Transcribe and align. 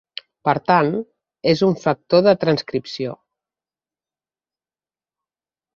Per 0.47 0.53
tant, 0.69 0.87
és 1.51 1.61
un 1.69 1.77
factor 1.83 2.25
de 2.29 2.33
transcripció. 2.45 3.15